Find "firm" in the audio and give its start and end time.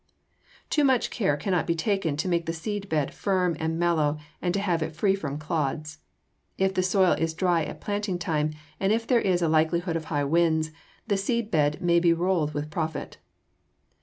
3.13-3.55